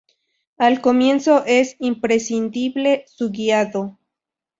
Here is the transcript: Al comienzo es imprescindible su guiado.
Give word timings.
Al 0.57 0.81
comienzo 0.81 1.45
es 1.45 1.75
imprescindible 1.77 3.05
su 3.07 3.29
guiado. 3.29 3.99